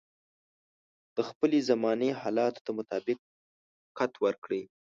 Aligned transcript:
د 1.15 1.17
خپلې 1.29 1.59
زمانې 1.69 2.09
حالاتو 2.21 2.59
ته 2.65 2.71
مطابقت 2.79 4.11
ورکړي. 4.25 4.61